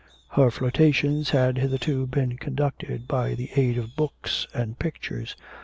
Her 0.29 0.49
flirtations 0.49 1.29
had 1.29 1.59
hitherto 1.59 2.07
been 2.07 2.35
conducted 2.39 3.07
by 3.07 3.35
the 3.35 3.51
aid 3.55 3.77
of 3.77 3.95
books 3.95 4.47
and 4.51 4.79
pictures. 4.79 5.35